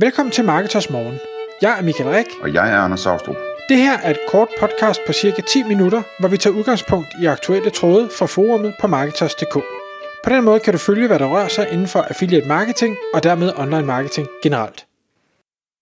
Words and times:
Velkommen 0.00 0.32
til 0.32 0.44
Marketers 0.44 0.90
Morgen. 0.90 1.18
Jeg 1.62 1.78
er 1.78 1.82
Michael 1.82 2.10
Rik. 2.10 2.26
Og 2.42 2.54
jeg 2.54 2.72
er 2.72 2.76
Anders 2.76 3.00
Saustrup. 3.00 3.36
Det 3.68 3.76
her 3.76 3.98
er 3.98 4.10
et 4.10 4.18
kort 4.28 4.48
podcast 4.60 5.00
på 5.06 5.12
cirka 5.12 5.42
10 5.42 5.62
minutter, 5.62 6.02
hvor 6.20 6.28
vi 6.28 6.36
tager 6.36 6.56
udgangspunkt 6.56 7.08
i 7.22 7.26
aktuelle 7.26 7.70
tråde 7.70 8.08
fra 8.18 8.26
forumet 8.26 8.74
på 8.80 8.86
Marketers.dk. 8.86 9.54
På 10.24 10.30
den 10.30 10.44
måde 10.44 10.60
kan 10.60 10.72
du 10.72 10.78
følge, 10.78 11.06
hvad 11.06 11.18
der 11.18 11.26
rører 11.26 11.48
sig 11.48 11.68
inden 11.72 11.86
for 11.86 12.00
affiliate 12.00 12.48
marketing 12.48 12.96
og 13.14 13.22
dermed 13.22 13.52
online 13.56 13.86
marketing 13.86 14.28
generelt. 14.42 14.86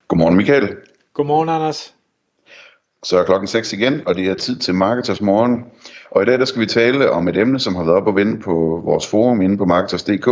Godmorgen 0.09 0.37
Michael. 0.37 0.77
Godmorgen 1.15 1.49
Anders. 1.49 1.95
Så 3.03 3.19
er 3.19 3.25
klokken 3.25 3.47
6 3.47 3.73
igen, 3.73 4.03
og 4.07 4.15
det 4.15 4.27
er 4.27 4.35
tid 4.35 4.57
til 4.57 4.75
Marketers 4.75 5.21
Morgen. 5.21 5.65
Og 6.11 6.23
i 6.23 6.27
dag 6.27 6.39
der 6.39 6.45
skal 6.45 6.61
vi 6.61 6.67
tale 6.67 7.11
om 7.11 7.29
et 7.29 7.37
emne, 7.37 7.61
som 7.61 7.75
har 7.75 7.85
været 7.85 7.97
op 7.97 8.07
og 8.07 8.17
vende 8.17 8.41
på 8.41 8.83
vores 8.85 9.07
forum 9.07 9.41
inde 9.41 9.59
på 9.59 9.65
Marketers.dk, 9.65 10.29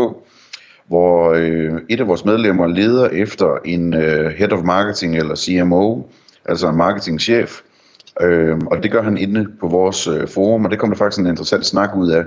hvor 0.89 1.33
øh, 1.33 1.81
et 1.89 2.01
af 2.01 2.09
vores 2.09 2.25
medlemmer 2.25 2.67
leder 2.67 3.09
efter 3.09 3.59
en 3.65 3.95
øh, 3.95 4.31
Head 4.31 4.53
of 4.53 4.63
Marketing 4.65 5.17
eller 5.17 5.35
CMO, 5.35 6.03
altså 6.45 6.69
en 6.69 6.77
marketingchef. 6.77 7.61
Øh, 8.21 8.57
og 8.67 8.83
det 8.83 8.91
gør 8.91 9.03
han 9.03 9.17
inde 9.17 9.47
på 9.61 9.69
vores 9.69 10.07
øh, 10.07 10.29
forum, 10.29 10.65
og 10.65 10.71
det 10.71 10.79
kommer 10.79 10.95
der 10.95 10.99
faktisk 10.99 11.21
en 11.21 11.27
interessant 11.27 11.67
snak 11.67 11.97
ud 11.97 12.11
af. 12.11 12.25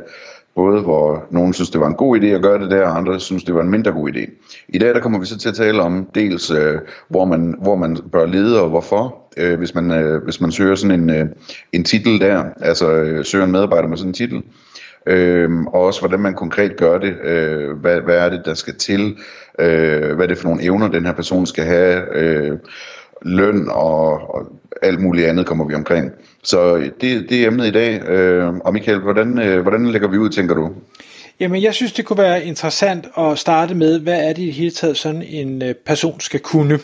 Både 0.55 0.81
hvor 0.81 1.25
nogen 1.31 1.53
synes, 1.53 1.69
det 1.69 1.81
var 1.81 1.87
en 1.87 1.95
god 1.95 2.19
idé 2.19 2.25
at 2.25 2.41
gøre 2.41 2.59
det 2.59 2.71
der, 2.71 2.81
og 2.81 2.97
andre 2.97 3.19
synes, 3.19 3.43
det 3.43 3.55
var 3.55 3.61
en 3.61 3.69
mindre 3.69 3.91
god 3.91 4.09
idé. 4.09 4.31
I 4.67 4.77
dag 4.77 4.95
der 4.95 4.99
kommer 4.99 5.19
vi 5.19 5.25
så 5.25 5.37
til 5.37 5.49
at 5.49 5.55
tale 5.55 5.81
om 5.81 6.09
dels, 6.15 6.51
øh, 6.51 6.75
hvor, 7.09 7.25
man, 7.25 7.55
hvor 7.61 7.75
man 7.75 7.97
bør 8.11 8.25
lede 8.25 8.61
og 8.61 8.69
hvorfor, 8.69 9.15
øh, 9.37 9.57
hvis, 9.57 9.75
man, 9.75 9.91
øh, 9.91 10.23
hvis 10.23 10.41
man 10.41 10.51
søger 10.51 10.75
sådan 10.75 10.99
en, 10.99 11.09
øh, 11.09 11.25
en 11.73 11.83
titel 11.83 12.19
der, 12.19 12.43
altså 12.61 12.91
øh, 12.91 13.25
søger 13.25 13.45
en 13.45 13.51
medarbejder 13.51 13.87
med 13.87 13.97
sådan 13.97 14.09
en 14.09 14.13
titel. 14.13 14.43
Øh, 15.07 15.49
og 15.61 15.81
også 15.81 16.01
hvordan 16.01 16.19
man 16.19 16.33
konkret 16.33 16.77
gør 16.77 16.97
det, 16.97 17.15
øh, 17.23 17.71
hvad, 17.71 18.01
hvad 18.01 18.17
er 18.17 18.29
det, 18.29 18.41
der 18.45 18.53
skal 18.53 18.75
til, 18.75 19.17
øh, 19.59 20.15
hvad 20.15 20.25
er 20.25 20.27
det 20.27 20.37
for 20.37 20.47
nogle 20.47 20.63
evner, 20.63 20.87
den 20.87 21.05
her 21.05 21.13
person 21.13 21.45
skal 21.45 21.63
have, 21.63 22.15
øh, 22.15 22.57
løn 23.21 23.67
og, 23.69 24.35
og 24.35 24.45
alt 24.81 25.01
muligt 25.01 25.27
andet 25.27 25.45
kommer 25.45 25.65
vi 25.65 25.73
omkring. 25.73 26.11
Så 26.43 26.75
det, 26.77 27.29
det 27.29 27.31
er 27.31 27.47
emnet 27.47 27.67
i 27.67 27.71
dag. 27.71 28.09
Øh, 28.09 28.53
og 28.53 28.73
Michael, 28.73 28.99
hvordan, 28.99 29.39
øh, 29.39 29.61
hvordan 29.61 29.85
lægger 29.85 30.07
vi 30.07 30.17
ud, 30.17 30.29
tænker 30.29 30.55
du? 30.55 30.71
Jamen, 31.39 31.63
jeg 31.63 31.73
synes, 31.73 31.93
det 31.93 32.05
kunne 32.05 32.17
være 32.23 32.45
interessant 32.45 33.07
at 33.17 33.39
starte 33.39 33.75
med, 33.75 33.99
hvad 33.99 34.23
er 34.23 34.33
det 34.33 34.41
i 34.41 34.45
det 34.45 34.53
hele 34.53 34.71
taget 34.71 34.97
sådan 34.97 35.21
en 35.21 35.61
øh, 35.61 35.75
person 35.75 36.19
skal 36.19 36.39
kunne. 36.39 36.79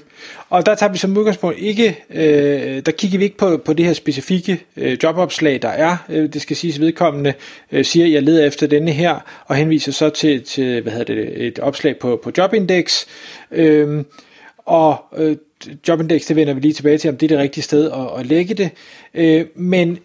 Og 0.50 0.66
der 0.66 0.76
tager 0.76 0.92
vi 0.92 0.98
som 0.98 1.18
udgangspunkt 1.18 1.60
ikke, 1.60 1.98
øh, 2.10 2.86
der 2.86 2.92
kigger 2.92 3.18
vi 3.18 3.24
ikke 3.24 3.38
på, 3.38 3.58
på 3.58 3.74
det 3.74 3.86
her 3.86 3.94
specifikke 3.94 4.66
øh, 4.78 4.98
jobopslag, 5.04 5.62
der 5.62 5.70
er. 5.70 5.98
Øh, 6.10 6.34
det 6.34 6.42
skal 6.42 6.56
siges 6.56 6.80
vedkommende, 6.80 7.34
øh, 7.72 7.86
siger, 7.86 8.08
jeg 8.08 8.24
leder 8.24 8.46
efter 8.46 8.68
denne 8.68 8.92
her, 8.92 9.44
og 9.46 9.56
henviser 9.56 9.92
så 9.92 10.10
til, 10.10 10.44
til 10.44 10.82
hvad 10.82 10.92
hedder 10.92 11.16
det, 11.16 11.48
et 11.48 11.60
opslag 11.60 11.98
på, 11.98 12.20
på 12.24 12.32
Jobindex. 12.38 13.06
Øh, 13.52 14.04
og 14.66 15.04
øh, 15.18 15.36
Jobindex, 15.88 16.26
det 16.26 16.36
vender 16.36 16.54
vi 16.54 16.60
lige 16.60 16.74
tilbage 16.74 16.98
til, 16.98 17.10
om 17.10 17.18
det 17.18 17.26
er 17.26 17.36
det 17.36 17.44
rigtige 17.44 17.64
sted 17.64 17.92
at, 17.92 18.20
at 18.20 18.26
lægge 18.26 18.54
det. 18.54 18.70
Øh, 19.14 19.46
men 19.56 20.00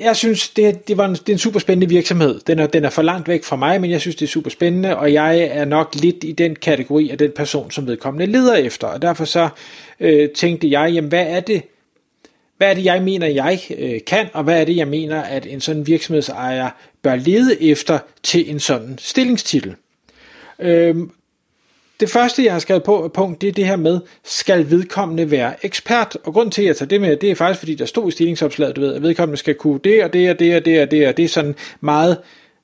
jeg 0.00 0.16
synes, 0.16 0.48
det, 0.48 0.88
det, 0.88 0.96
var 0.96 1.04
en, 1.04 1.12
det 1.12 1.28
er 1.28 1.32
en 1.32 1.38
super 1.38 1.60
spændende 1.60 1.88
virksomhed. 1.88 2.40
Den 2.40 2.58
er, 2.58 2.66
den 2.66 2.84
er 2.84 2.90
for 2.90 3.02
langt 3.02 3.28
væk 3.28 3.44
fra 3.44 3.56
mig, 3.56 3.80
men 3.80 3.90
jeg 3.90 4.00
synes, 4.00 4.16
det 4.16 4.24
er 4.24 4.30
super 4.30 4.50
spændende, 4.50 4.96
og 4.96 5.12
jeg 5.12 5.38
er 5.40 5.64
nok 5.64 5.94
lidt 5.94 6.24
i 6.24 6.32
den 6.32 6.56
kategori 6.56 7.10
af 7.10 7.18
den 7.18 7.32
person, 7.36 7.70
som 7.70 7.86
vedkommende 7.86 8.32
leder 8.32 8.54
efter. 8.54 8.86
Og 8.86 9.02
derfor 9.02 9.24
så 9.24 9.48
øh, 10.00 10.30
tænkte 10.30 10.70
jeg, 10.70 10.92
jamen 10.92 11.08
hvad 11.08 11.26
er 11.28 11.40
det, 11.40 11.62
hvad 12.56 12.70
er 12.70 12.74
det, 12.74 12.84
jeg 12.84 13.02
mener, 13.02 13.26
jeg 13.26 13.60
øh, 13.78 14.00
kan, 14.06 14.26
og 14.32 14.44
hvad 14.44 14.60
er 14.60 14.64
det, 14.64 14.76
jeg 14.76 14.88
mener, 14.88 15.22
at 15.22 15.46
en 15.46 15.60
sådan 15.60 15.86
virksomhedsejer 15.86 16.70
bør 17.02 17.16
lede 17.16 17.62
efter 17.62 17.98
til 18.22 18.50
en 18.50 18.60
sådan 18.60 18.98
stillingstitel. 18.98 19.74
Øh, 20.58 20.96
det 22.00 22.10
første, 22.10 22.44
jeg 22.44 22.52
har 22.52 22.58
skrevet 22.58 22.82
på 22.82 23.10
punkt, 23.14 23.40
det 23.40 23.48
er 23.48 23.52
det 23.52 23.66
her 23.66 23.76
med, 23.76 24.00
skal 24.24 24.70
vedkommende 24.70 25.30
være 25.30 25.64
ekspert? 25.64 26.16
Og 26.24 26.32
grund 26.32 26.50
til, 26.50 26.62
at 26.62 26.68
jeg 26.68 26.76
tager 26.76 26.88
det 26.88 27.00
med, 27.00 27.16
det 27.16 27.30
er 27.30 27.34
faktisk, 27.34 27.58
fordi 27.58 27.74
der 27.74 27.84
stod 27.84 28.08
i 28.08 28.10
stillingsopslaget, 28.10 28.76
du 28.76 28.80
ved, 28.80 28.94
at 28.94 29.02
vedkommende 29.02 29.36
skal 29.36 29.54
kunne 29.54 29.80
det 29.84 30.04
og 30.04 30.12
det 30.12 30.30
og 30.30 30.38
det 30.38 30.56
og 30.56 30.64
det 30.64 30.82
og 30.82 30.90
det, 30.90 31.08
og 31.08 31.16
det 31.16 31.24
er 31.24 31.28
sådan 31.28 31.54
meget, 31.80 32.18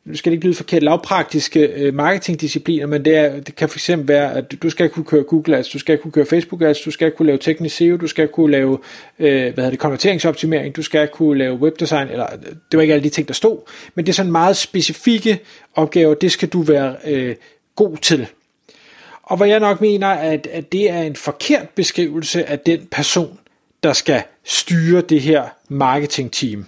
nu 0.05 0.17
skal 0.17 0.31
det 0.31 0.37
ikke 0.37 0.47
lyde 0.47 0.55
forkert, 0.55 0.83
lavpraktiske 0.83 1.61
øh, 1.61 1.95
marketingdiscipliner, 1.95 2.87
men 2.87 3.05
det, 3.05 3.17
er, 3.17 3.41
det 3.41 3.57
kan 3.57 3.69
fx 3.69 3.91
være, 3.97 4.35
at 4.35 4.63
du 4.63 4.71
skal 4.71 4.89
kunne 4.89 5.05
køre 5.05 5.23
Google 5.23 5.57
Ads, 5.57 5.69
du 5.69 5.79
skal 5.79 5.99
kunne 5.99 6.13
køre 6.13 6.27
Facebook 6.27 6.63
Ads, 6.63 6.81
du 6.81 6.91
skal 6.91 7.11
kunne 7.11 7.27
lave 7.27 7.39
teknisk 7.39 7.77
SEO, 7.77 7.97
du 7.97 8.07
skal 8.07 8.29
kunne 8.29 8.51
lave, 8.51 8.79
øh, 9.19 9.43
hvad 9.43 9.53
hedder 9.57 9.71
det, 9.71 9.79
konverteringsoptimering, 9.79 10.77
du 10.77 10.83
skal 10.83 11.09
kunne 11.09 11.39
lave 11.39 11.55
webdesign, 11.55 12.09
eller 12.09 12.27
det 12.71 12.77
var 12.77 12.81
ikke 12.81 12.95
alle 12.95 13.05
de 13.05 13.11
ting, 13.11 13.29
der 13.29 13.35
stod, 13.35 13.59
men 13.95 14.07
det 14.07 14.13
er 14.13 14.15
sådan 14.15 14.33
meget 14.33 14.57
specifikke 14.57 15.41
opgaver, 15.75 16.15
det 16.15 16.33
skal 16.33 16.49
du 16.49 16.63
være 16.63 16.97
øh, 17.07 17.35
god 17.77 17.97
til. 17.97 18.27
Og 19.31 19.37
hvor 19.37 19.47
jeg 19.47 19.61
nok 19.61 19.81
mener, 19.81 20.09
at, 20.09 20.47
at 20.47 20.73
det 20.73 20.91
er 20.91 21.03
en 21.03 21.17
forkert 21.17 21.69
beskrivelse 21.69 22.45
af 22.45 22.59
den 22.59 22.87
person, 22.91 23.39
der 23.83 23.93
skal 23.93 24.23
styre 24.45 25.01
det 25.01 25.21
her 25.21 25.45
marketingteam. 25.69 26.67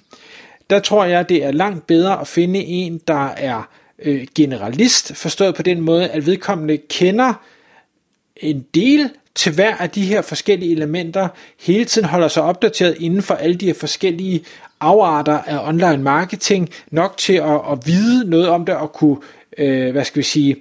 Der 0.71 0.79
tror 0.81 1.05
jeg, 1.05 1.29
det 1.29 1.45
er 1.45 1.51
langt 1.51 1.87
bedre 1.87 2.21
at 2.21 2.29
finde 2.29 2.59
en, 2.65 2.99
der 3.09 3.27
er 3.29 3.69
øh, 3.99 4.27
generalist, 4.35 5.17
forstået 5.17 5.55
på 5.55 5.63
den 5.63 5.81
måde, 5.81 6.09
at 6.09 6.27
vedkommende 6.27 6.77
kender 6.77 7.33
en 8.37 8.67
del 8.75 9.11
til 9.35 9.55
hver 9.55 9.77
af 9.77 9.91
de 9.91 10.05
her 10.05 10.23
forskellige 10.23 10.73
elementer, 10.73 11.29
hele 11.61 11.85
tiden 11.85 12.09
holder 12.09 12.29
sig 12.29 12.43
opdateret 12.43 12.97
inden 13.01 13.23
for 13.23 13.35
alle 13.35 13.57
de 13.57 13.67
her 13.67 13.75
forskellige 13.75 14.45
afarter 14.81 15.39
af 15.39 15.69
online 15.69 16.03
marketing, 16.03 16.71
nok 16.91 17.17
til 17.17 17.35
at, 17.35 17.61
at 17.73 17.87
vide 17.87 18.31
noget 18.31 18.49
om 18.49 18.65
det 18.65 18.75
og 18.75 18.93
kunne, 18.93 19.17
øh, 19.59 19.93
hvad 19.93 20.05
skal 20.05 20.19
vi 20.19 20.25
sige, 20.25 20.57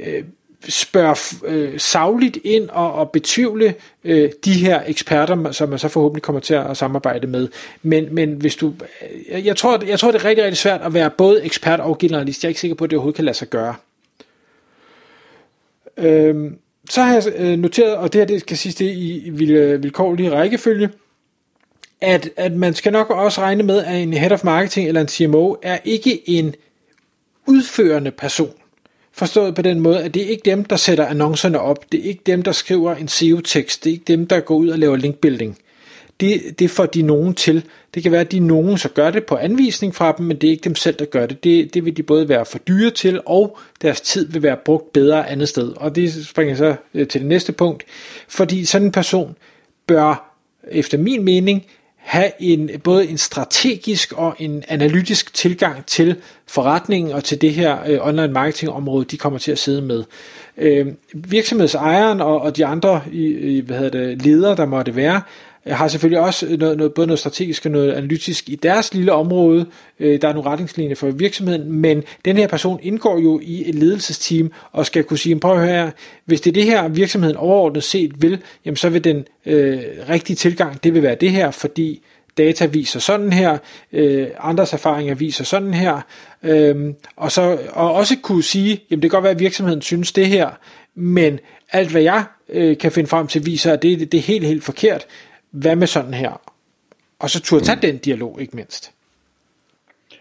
øh, 0.00 0.24
spørge 0.68 1.16
øh, 1.46 1.80
savligt 1.80 2.38
ind 2.44 2.68
og, 2.68 2.92
og 2.92 3.10
betvivle 3.10 3.74
øh, 4.04 4.30
de 4.44 4.52
her 4.52 4.82
eksperter, 4.86 5.52
som 5.52 5.68
man 5.68 5.78
så 5.78 5.88
forhåbentlig 5.88 6.22
kommer 6.22 6.40
til 6.40 6.54
at 6.54 6.76
samarbejde 6.76 7.26
med. 7.26 7.48
Men, 7.82 8.14
men 8.14 8.32
hvis 8.32 8.56
du, 8.56 8.74
jeg, 9.30 9.44
jeg, 9.44 9.56
tror, 9.56 9.84
jeg 9.86 9.98
tror, 9.98 10.10
det 10.10 10.20
er 10.20 10.24
rigtig, 10.24 10.44
rigtig 10.44 10.58
svært 10.58 10.80
at 10.80 10.94
være 10.94 11.10
både 11.10 11.44
ekspert 11.44 11.80
og 11.80 11.98
generalist. 11.98 12.42
Jeg 12.42 12.48
er 12.48 12.50
ikke 12.50 12.60
sikker 12.60 12.74
på, 12.74 12.84
at 12.84 12.90
det 12.90 12.96
overhovedet 12.96 13.16
kan 13.16 13.24
lade 13.24 13.36
sig 13.36 13.48
gøre. 13.48 13.74
Øh, 15.96 16.52
så 16.90 17.02
har 17.02 17.14
jeg 17.14 17.22
øh, 17.36 17.58
noteret, 17.58 17.96
og 17.96 18.12
det 18.12 18.20
her 18.20 18.26
det 18.26 18.40
skal 18.40 18.56
siges 18.56 18.74
det 18.74 18.90
i 18.90 19.52
øh, 19.52 19.82
vilkårlig 19.82 20.32
rækkefølge, 20.32 20.90
at, 22.00 22.30
at 22.36 22.52
man 22.52 22.74
skal 22.74 22.92
nok 22.92 23.10
også 23.10 23.40
regne 23.40 23.62
med, 23.62 23.84
at 23.84 24.02
en 24.02 24.12
head 24.12 24.32
of 24.32 24.44
marketing 24.44 24.88
eller 24.88 25.00
en 25.00 25.08
CMO 25.08 25.54
er 25.62 25.78
ikke 25.84 26.30
en 26.30 26.54
udførende 27.46 28.10
person. 28.10 28.54
Forstået 29.18 29.54
på 29.54 29.62
den 29.62 29.80
måde, 29.80 30.02
at 30.02 30.14
det 30.14 30.22
er 30.22 30.26
ikke 30.26 30.50
dem, 30.50 30.64
der 30.64 30.76
sætter 30.76 31.06
annoncerne 31.06 31.60
op. 31.60 31.92
Det 31.92 32.00
er 32.00 32.04
ikke 32.04 32.22
dem, 32.26 32.42
der 32.42 32.52
skriver 32.52 32.94
en 32.94 33.08
SEO-tekst. 33.08 33.84
Det 33.84 33.90
er 33.90 33.92
ikke 33.92 34.04
dem, 34.08 34.26
der 34.26 34.40
går 34.40 34.54
ud 34.54 34.68
og 34.68 34.78
laver 34.78 34.96
linkbuilding. 34.96 35.58
Det, 36.20 36.58
det 36.58 36.70
får 36.70 36.86
de 36.86 37.02
nogen 37.02 37.34
til. 37.34 37.64
Det 37.94 38.02
kan 38.02 38.12
være, 38.12 38.20
at 38.20 38.32
de 38.32 38.40
nogen 38.40 38.78
så 38.78 38.88
gør 38.88 39.10
det 39.10 39.24
på 39.24 39.36
anvisning 39.36 39.94
fra 39.94 40.12
dem, 40.12 40.26
men 40.26 40.36
det 40.36 40.46
er 40.46 40.50
ikke 40.50 40.64
dem 40.64 40.74
selv, 40.74 40.96
der 40.96 41.04
gør 41.04 41.26
det. 41.26 41.44
Det, 41.44 41.74
det 41.74 41.84
vil 41.84 41.96
de 41.96 42.02
både 42.02 42.28
være 42.28 42.44
for 42.44 42.58
dyre 42.58 42.90
til, 42.90 43.20
og 43.26 43.58
deres 43.82 44.00
tid 44.00 44.32
vil 44.32 44.42
være 44.42 44.56
brugt 44.64 44.92
bedre 44.92 45.28
andet 45.28 45.48
sted. 45.48 45.72
Og 45.76 45.96
det 45.96 46.26
springer 46.26 46.56
så 46.56 46.74
øh, 46.94 47.08
til 47.08 47.20
det 47.20 47.28
næste 47.28 47.52
punkt. 47.52 47.84
Fordi 48.28 48.64
sådan 48.64 48.86
en 48.86 48.92
person 48.92 49.36
bør, 49.86 50.34
efter 50.70 50.98
min 50.98 51.24
mening, 51.24 51.66
have 52.08 52.32
en, 52.38 52.70
både 52.84 53.08
en 53.08 53.18
strategisk 53.18 54.12
og 54.12 54.36
en 54.38 54.64
analytisk 54.68 55.34
tilgang 55.34 55.86
til 55.86 56.16
forretningen 56.46 57.12
og 57.12 57.24
til 57.24 57.40
det 57.40 57.54
her 57.54 57.78
øh, 57.86 58.06
online 58.06 58.32
marketing 58.32 58.72
område, 58.72 59.04
de 59.04 59.16
kommer 59.16 59.38
til 59.38 59.52
at 59.52 59.58
sidde 59.58 59.82
med. 59.82 60.04
Øh, 60.56 60.86
virksomhedsejeren 61.14 62.20
og, 62.20 62.40
og 62.40 62.56
de 62.56 62.66
andre 62.66 63.02
i, 63.12 63.26
i, 63.26 63.60
hvad 63.60 63.78
hedder 63.78 64.06
det, 64.06 64.22
ledere, 64.22 64.56
der 64.56 64.66
måtte 64.66 64.96
være, 64.96 65.22
har 65.76 65.88
selvfølgelig 65.88 66.20
også 66.20 66.56
noget, 66.58 66.78
noget, 66.78 66.94
både 66.94 67.06
noget 67.06 67.18
strategisk 67.18 67.66
og 67.66 67.72
noget 67.72 67.92
analytisk 67.92 68.48
i 68.48 68.54
deres 68.54 68.94
lille 68.94 69.12
område. 69.12 69.66
Øh, 70.00 70.22
der 70.22 70.28
er 70.28 70.32
nogle 70.32 70.50
retningslinjer 70.50 70.94
for 70.94 71.10
virksomheden, 71.10 71.72
men 71.72 72.02
den 72.24 72.36
her 72.36 72.46
person 72.46 72.80
indgår 72.82 73.18
jo 73.18 73.40
i 73.42 73.68
et 73.68 73.74
ledelsesteam 73.74 74.52
og 74.72 74.86
skal 74.86 75.04
kunne 75.04 75.18
sige, 75.18 75.40
prøv 75.40 75.52
at 75.52 75.58
høre 75.58 75.68
her, 75.68 75.90
hvis 76.24 76.40
det 76.40 76.50
er 76.50 76.54
det 76.54 76.64
her 76.64 76.88
virksomheden 76.88 77.36
overordnet 77.36 77.84
set 77.84 78.22
vil, 78.22 78.38
jamen 78.64 78.76
så 78.76 78.88
vil 78.88 79.04
den 79.04 79.24
øh, 79.46 79.78
rigtige 80.08 80.36
tilgang, 80.36 80.84
det 80.84 80.94
vil 80.94 81.02
være 81.02 81.14
det 81.14 81.30
her, 81.30 81.50
fordi 81.50 82.02
data 82.38 82.66
viser 82.66 83.00
sådan 83.00 83.32
her, 83.32 83.58
øh, 83.92 84.26
andres 84.40 84.72
erfaringer 84.72 85.14
viser 85.14 85.44
sådan 85.44 85.74
her, 85.74 86.00
øh, 86.42 86.94
og, 87.16 87.32
så, 87.32 87.58
og 87.72 87.94
også 87.94 88.16
kunne 88.22 88.42
sige, 88.42 88.80
jamen 88.90 89.02
det 89.02 89.10
kan 89.10 89.16
godt 89.16 89.24
være, 89.24 89.32
at 89.32 89.38
virksomheden 89.38 89.82
synes 89.82 90.12
det 90.12 90.26
her, 90.26 90.50
men 90.94 91.38
alt 91.72 91.90
hvad 91.90 92.02
jeg 92.02 92.24
øh, 92.48 92.78
kan 92.78 92.92
finde 92.92 93.08
frem 93.08 93.26
til 93.26 93.46
viser, 93.46 93.72
at 93.72 93.82
det, 93.82 94.12
det 94.12 94.18
er 94.18 94.22
helt, 94.22 94.46
helt 94.46 94.64
forkert 94.64 95.06
hvad 95.50 95.76
med 95.76 95.86
sådan 95.86 96.14
her? 96.14 96.40
Og 97.18 97.30
så 97.30 97.40
turde 97.40 97.64
tage 97.64 97.76
mm. 97.76 97.80
den 97.80 97.98
dialog, 97.98 98.40
ikke 98.40 98.56
mindst. 98.56 98.92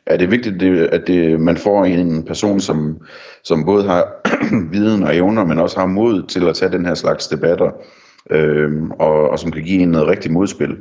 Ja, 0.10 0.18
det 0.18 0.22
er 0.22 0.30
vigtigt, 0.30 0.64
at 0.64 1.08
det, 1.08 1.40
man 1.40 1.58
får 1.58 1.86
en 1.86 2.24
person, 2.24 2.60
som, 2.60 3.02
som 3.44 3.66
både 3.66 3.84
har 3.84 4.28
viden 4.74 5.04
og 5.04 5.16
evner, 5.16 5.46
men 5.46 5.60
også 5.60 5.80
har 5.80 5.86
mod 5.86 6.28
til 6.28 6.48
at 6.48 6.56
tage 6.56 6.72
den 6.72 6.86
her 6.86 6.96
slags 6.96 7.28
debatter, 7.28 7.72
øh, 8.30 8.84
og, 8.90 9.30
og 9.30 9.40
som 9.40 9.52
kan 9.52 9.64
give 9.64 9.82
en 9.82 9.90
noget 9.90 10.08
rigtig 10.08 10.32
modspil. 10.32 10.78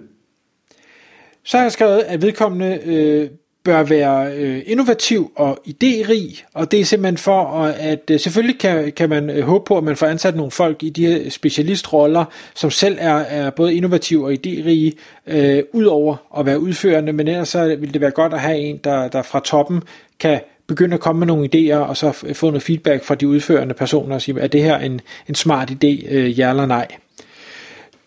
Så 1.44 1.56
har 1.56 1.64
jeg 1.64 1.72
skrevet, 1.72 1.98
at 1.98 2.22
vedkommende 2.22 2.80
øh, 2.86 3.30
bør 3.66 3.82
være 3.82 4.32
øh, 4.36 4.62
innovativ 4.66 5.32
og 5.36 5.58
idérig, 5.68 6.44
og 6.54 6.70
det 6.70 6.80
er 6.80 6.84
simpelthen 6.84 7.18
for, 7.18 7.44
at 7.62 8.10
øh, 8.10 8.20
selvfølgelig 8.20 8.58
kan, 8.58 8.92
kan 8.92 9.08
man 9.08 9.30
øh, 9.30 9.42
håbe 9.42 9.64
på, 9.64 9.78
at 9.78 9.84
man 9.84 9.96
får 9.96 10.06
ansat 10.06 10.36
nogle 10.36 10.50
folk 10.50 10.82
i 10.82 10.90
de 10.90 11.06
her 11.06 11.30
specialistroller, 11.30 12.24
som 12.54 12.70
selv 12.70 12.96
er, 13.00 13.14
er 13.14 13.50
både 13.50 13.74
innovative 13.74 14.26
og 14.26 14.32
idérige, 14.32 14.92
øh, 15.26 15.62
udover 15.72 16.16
at 16.38 16.46
være 16.46 16.60
udførende, 16.60 17.12
men 17.12 17.28
ellers 17.28 17.48
så 17.48 17.76
vil 17.76 17.92
det 17.92 18.00
være 18.00 18.10
godt 18.10 18.34
at 18.34 18.40
have 18.40 18.58
en, 18.58 18.76
der, 18.84 19.08
der 19.08 19.22
fra 19.22 19.40
toppen 19.40 19.82
kan 20.20 20.40
begynde 20.66 20.94
at 20.94 21.00
komme 21.00 21.18
med 21.18 21.26
nogle 21.26 21.48
idéer, 21.54 21.76
og 21.76 21.96
så 21.96 22.16
øh, 22.26 22.34
få 22.34 22.46
noget 22.46 22.62
feedback 22.62 23.04
fra 23.04 23.14
de 23.14 23.28
udførende 23.28 23.74
personer 23.74 24.14
og 24.14 24.22
sige, 24.22 24.40
er 24.40 24.46
det 24.46 24.62
her 24.62 24.78
en, 24.78 25.00
en 25.28 25.34
smart 25.34 25.70
idé, 25.70 26.14
øh, 26.14 26.38
ja 26.38 26.50
eller 26.50 26.66
nej. 26.66 26.86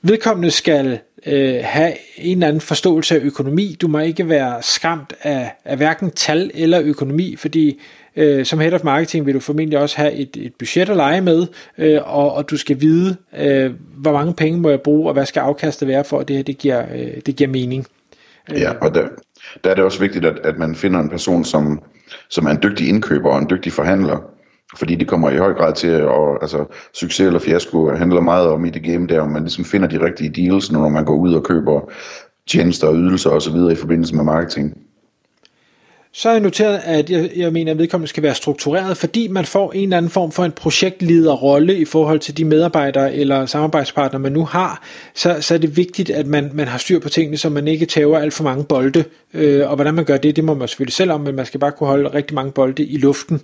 Vedkommende 0.02 0.52
skal 0.52 1.00
øh, 1.26 1.56
have 1.64 1.94
en 2.18 2.38
eller 2.38 2.48
anden 2.48 2.62
forståelse 2.62 3.16
af 3.16 3.20
økonomi. 3.20 3.78
Du 3.82 3.88
må 3.88 4.00
ikke 4.00 4.30
være 4.30 4.62
skræmt 4.62 5.14
af, 5.22 5.52
af 5.66 5.78
hverken 5.78 6.12
tal 6.12 6.52
eller 6.54 6.82
økonomi, 6.84 7.36
fordi 7.36 7.80
øh, 8.16 8.46
som 8.46 8.60
head 8.60 8.74
of 8.74 8.84
marketing 8.84 9.26
vil 9.26 9.34
du 9.34 9.40
formentlig 9.40 9.80
også 9.80 9.98
have 9.98 10.14
et, 10.14 10.38
et 10.40 10.54
budget 10.60 10.90
at 10.90 10.96
lege 10.96 11.22
med, 11.22 11.48
øh, 11.78 12.00
og, 12.06 12.34
og 12.34 12.50
du 12.50 12.58
skal 12.58 12.82
vide, 12.82 13.16
øh, 13.38 13.72
hvor 13.98 14.14
mange 14.14 14.34
penge 14.34 14.60
må 14.60 14.70
jeg 14.70 14.82
bruge, 14.82 15.10
og 15.10 15.14
hvad 15.14 15.26
skal 15.26 15.40
afkastet 15.40 15.88
være 15.88 16.04
for, 16.04 16.20
at 16.20 16.28
det 16.28 16.36
her 16.36 16.44
det 16.44 16.58
giver, 16.58 16.86
øh, 16.96 17.22
det 17.26 17.36
giver 17.36 17.50
mening. 17.50 17.86
Øh. 18.52 18.62
Ja, 18.62 18.72
og 18.82 18.96
der, 18.96 19.08
der 19.64 19.70
er 19.70 19.76
det 19.76 19.84
også 19.84 20.00
vigtigt, 20.00 20.26
at, 20.26 20.40
at 20.44 20.58
man 20.58 20.76
finder 20.76 21.00
en 21.00 21.10
person, 21.10 21.46
som, 21.46 21.82
som 22.30 22.46
er 22.46 22.52
en 22.52 22.60
dygtig 22.64 22.90
indkøber 22.90 23.30
og 23.30 23.40
en 23.40 23.50
dygtig 23.50 23.74
forhandler. 23.74 24.29
Fordi 24.78 24.96
det 24.96 25.08
kommer 25.08 25.30
i 25.30 25.38
høj 25.38 25.54
grad 25.54 25.74
til, 25.74 25.88
at 25.88 26.38
altså, 26.42 26.66
succes 26.94 27.28
eller 27.28 27.40
fiasko 27.40 27.90
handler 27.96 28.22
meget 28.22 28.48
om 28.48 28.66
i 28.66 28.70
det 28.70 28.84
game 28.84 29.08
der, 29.08 29.22
om 29.22 29.30
man 29.30 29.42
ligesom 29.42 29.66
finder 29.66 29.88
de 29.88 30.06
rigtige 30.06 30.30
deals, 30.30 30.72
når 30.72 30.90
man 30.90 31.06
går 31.06 31.16
ud 31.16 31.34
og 31.34 31.44
køber 31.44 31.92
tjenester 32.48 32.88
og 32.88 32.96
ydelser 32.96 33.30
osv. 33.30 33.56
i 33.72 33.76
forbindelse 33.76 34.16
med 34.16 34.24
marketing. 34.24 34.78
Så 36.14 36.30
har 36.30 36.34
jeg 36.34 36.42
noteret, 36.42 36.82
at 36.86 37.10
jeg, 37.10 37.30
jeg 37.36 37.54
mener, 37.54 37.72
at 37.72 37.78
vedkommende 37.78 38.08
skal 38.08 38.24
være 38.24 38.36
struktureret, 38.36 38.98
fordi 38.98 39.28
man 39.28 39.46
får 39.46 39.72
en 39.72 39.84
eller 39.84 39.98
anden 39.98 40.12
form 40.12 40.32
for 40.32 40.46
en 40.46 40.52
projektlederrolle 40.52 41.78
i 41.78 41.86
forhold 41.86 42.20
til 42.20 42.38
de 42.38 42.46
medarbejdere 42.46 43.16
eller 43.16 43.46
samarbejdspartnere, 43.46 44.22
man 44.22 44.32
nu 44.32 44.46
har, 44.46 44.84
så, 45.16 45.38
så 45.42 45.54
er 45.54 45.58
det 45.58 45.78
vigtigt, 45.78 46.10
at 46.10 46.28
man, 46.28 46.52
man 46.54 46.68
har 46.68 46.78
styr 46.78 47.00
på 47.00 47.10
tingene, 47.10 47.38
så 47.38 47.50
man 47.50 47.68
ikke 47.68 47.86
tager 47.86 48.18
alt 48.18 48.34
for 48.34 48.44
mange 48.44 48.64
bolde. 48.64 49.04
Øh, 49.34 49.70
og 49.70 49.76
hvordan 49.76 49.94
man 49.94 50.06
gør 50.06 50.18
det, 50.18 50.36
det 50.36 50.44
må 50.44 50.54
man 50.54 50.68
selvfølgelig 50.68 50.94
selv 50.94 51.12
om, 51.12 51.22
men 51.22 51.36
man 51.36 51.46
skal 51.46 51.60
bare 51.60 51.72
kunne 51.72 51.88
holde 51.88 52.14
rigtig 52.14 52.36
mange 52.36 52.52
bolde 52.52 52.84
i 52.84 52.98
luften 52.98 53.42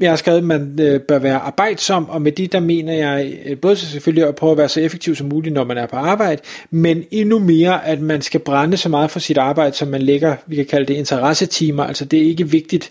jeg 0.00 0.10
har 0.10 0.16
skrevet, 0.16 0.38
at 0.38 0.44
man 0.44 0.78
øh, 0.80 1.00
bør 1.00 1.18
være 1.18 1.38
arbejdsom, 1.38 2.08
og 2.08 2.22
med 2.22 2.32
det 2.32 2.52
der 2.52 2.60
mener 2.60 2.92
jeg 2.92 3.32
øh, 3.46 3.58
både 3.58 3.76
selvfølgelig 3.76 4.28
at 4.28 4.34
prøve 4.34 4.52
at 4.52 4.58
være 4.58 4.68
så 4.68 4.80
effektiv 4.80 5.14
som 5.14 5.26
muligt, 5.26 5.54
når 5.54 5.64
man 5.64 5.78
er 5.78 5.86
på 5.86 5.96
arbejde, 5.96 6.42
men 6.70 7.04
endnu 7.10 7.38
mere, 7.38 7.86
at 7.86 8.00
man 8.00 8.22
skal 8.22 8.40
brænde 8.40 8.76
så 8.76 8.88
meget 8.88 9.10
for 9.10 9.20
sit 9.20 9.38
arbejde, 9.38 9.76
som 9.76 9.88
man 9.88 10.02
lægger, 10.02 10.36
vi 10.46 10.56
kan 10.56 10.66
kalde 10.66 10.86
det 10.86 10.94
interessetimer, 10.94 11.84
altså 11.84 12.04
det 12.04 12.18
er 12.18 12.24
ikke 12.24 12.48
vigtigt, 12.48 12.90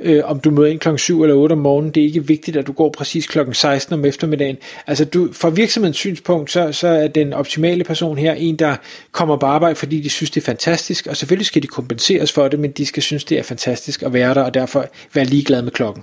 øh, 0.00 0.22
om 0.24 0.40
du 0.40 0.50
møder 0.50 0.68
ind 0.68 0.80
klokken 0.80 0.98
7 0.98 1.22
eller 1.22 1.36
8 1.36 1.52
om 1.52 1.58
morgenen, 1.58 1.90
det 1.90 2.00
er 2.00 2.04
ikke 2.04 2.26
vigtigt, 2.26 2.56
at 2.56 2.66
du 2.66 2.72
går 2.72 2.90
præcis 2.90 3.26
klokken 3.26 3.54
16 3.54 3.94
om 3.94 4.04
eftermiddagen. 4.04 4.56
Altså 4.86 5.04
du, 5.04 5.28
fra 5.32 5.48
virksomhedens 5.48 5.96
synspunkt, 5.96 6.50
så, 6.50 6.72
så 6.72 6.88
er 6.88 7.08
den 7.08 7.32
optimale 7.32 7.84
person 7.84 8.18
her 8.18 8.32
en, 8.32 8.56
der 8.56 8.76
kommer 9.12 9.36
på 9.36 9.46
arbejde, 9.46 9.74
fordi 9.74 10.00
de 10.00 10.10
synes, 10.10 10.30
det 10.30 10.40
er 10.40 10.44
fantastisk, 10.44 11.06
og 11.06 11.16
selvfølgelig 11.16 11.46
skal 11.46 11.62
de 11.62 11.66
kompenseres 11.66 12.32
for 12.32 12.48
det, 12.48 12.58
men 12.58 12.70
de 12.70 12.86
skal 12.86 13.02
synes, 13.02 13.24
det 13.24 13.38
er 13.38 13.42
fantastisk 13.42 14.02
at 14.02 14.12
være 14.12 14.34
der, 14.34 14.42
og 14.42 14.54
derfor 14.54 14.86
være 15.14 15.24
ligeglad 15.24 15.62
med 15.62 15.70
klokken 15.70 16.02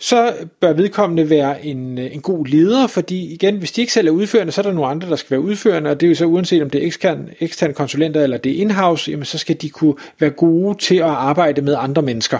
så 0.00 0.34
bør 0.60 0.72
vedkommende 0.72 1.30
være 1.30 1.64
en, 1.66 1.98
øh, 1.98 2.14
en 2.14 2.20
god 2.20 2.46
leder, 2.46 2.86
fordi 2.86 3.34
igen, 3.34 3.56
hvis 3.56 3.72
de 3.72 3.80
ikke 3.80 3.92
selv 3.92 4.08
er 4.08 4.12
udførende, 4.12 4.52
så 4.52 4.60
er 4.60 4.62
der 4.62 4.72
nogle 4.72 4.90
andre, 4.90 5.08
der 5.08 5.16
skal 5.16 5.30
være 5.30 5.40
udførende, 5.40 5.90
og 5.90 6.00
det 6.00 6.06
er 6.06 6.08
jo 6.08 6.14
så 6.14 6.24
uanset 6.24 6.62
om 6.62 6.70
det 6.70 6.82
er 6.82 6.86
ekstern, 6.86 7.28
ekstern 7.40 7.74
konsulenter 7.74 8.22
eller 8.22 8.36
det 8.36 8.52
er 8.52 8.60
in-house, 8.60 9.10
jamen 9.10 9.24
så 9.24 9.38
skal 9.38 9.56
de 9.56 9.70
kunne 9.70 9.94
være 10.18 10.30
gode 10.30 10.78
til 10.78 10.96
at 10.96 11.02
arbejde 11.02 11.62
med 11.62 11.76
andre 11.78 12.02
mennesker. 12.02 12.38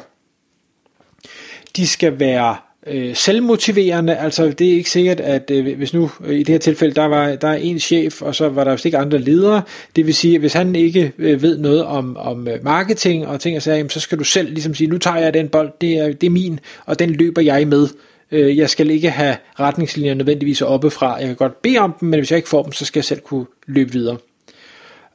De 1.76 1.86
skal 1.86 2.20
være 2.20 2.56
øh, 2.86 3.14
selvmotiverende, 3.16 4.16
altså 4.16 4.48
det 4.48 4.68
er 4.68 4.72
ikke 4.72 4.90
sikkert, 4.90 5.20
at 5.20 5.50
øh, 5.50 5.76
hvis 5.76 5.94
nu 5.94 6.10
øh, 6.24 6.34
i 6.34 6.38
det 6.38 6.48
her 6.48 6.58
tilfælde, 6.58 6.94
der 6.94 7.04
var 7.04 7.34
der 7.34 7.48
er 7.48 7.54
en 7.54 7.78
chef, 7.78 8.22
og 8.22 8.34
så 8.34 8.48
var 8.48 8.64
der 8.64 8.70
vist 8.70 8.84
ikke 8.84 8.98
andre 8.98 9.18
ledere, 9.18 9.62
det 9.96 10.06
vil 10.06 10.14
sige, 10.14 10.34
at 10.34 10.40
hvis 10.40 10.52
han 10.52 10.74
ikke 10.74 11.12
øh, 11.18 11.42
ved 11.42 11.58
noget 11.58 11.84
om, 11.84 12.16
om 12.16 12.48
øh, 12.48 12.64
marketing 12.64 13.26
og 13.26 13.40
ting 13.40 13.56
og 13.56 13.62
sager, 13.62 13.88
så 13.88 14.00
skal 14.00 14.18
du 14.18 14.24
selv 14.24 14.52
ligesom 14.52 14.74
sige, 14.74 14.90
nu 14.90 14.98
tager 14.98 15.16
jeg 15.16 15.34
den 15.34 15.48
bold, 15.48 15.72
det 15.80 15.98
er, 15.98 16.12
det 16.12 16.26
er 16.26 16.30
min, 16.30 16.60
og 16.86 16.98
den 16.98 17.10
løber 17.10 17.42
jeg 17.42 17.68
med. 17.68 17.88
Øh, 18.32 18.58
jeg 18.58 18.70
skal 18.70 18.90
ikke 18.90 19.10
have 19.10 19.36
retningslinjer 19.60 20.14
nødvendigvis 20.14 20.62
oppefra, 20.62 21.14
jeg 21.14 21.26
kan 21.26 21.36
godt 21.36 21.62
bede 21.62 21.78
om 21.78 21.94
dem, 22.00 22.08
men 22.08 22.20
hvis 22.20 22.30
jeg 22.30 22.36
ikke 22.36 22.48
får 22.48 22.62
dem, 22.62 22.72
så 22.72 22.84
skal 22.84 23.00
jeg 23.00 23.04
selv 23.04 23.20
kunne 23.20 23.46
løbe 23.66 23.92
videre. 23.92 24.16